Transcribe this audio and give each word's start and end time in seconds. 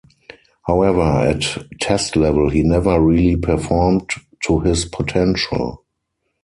However 0.65 0.99
at 1.29 1.59
Test 1.79 2.15
level 2.15 2.49
he 2.49 2.63
never 2.63 2.99
really 2.99 3.35
performed 3.35 4.09
to 4.47 4.59
his 4.61 4.83
potential. 4.85 5.85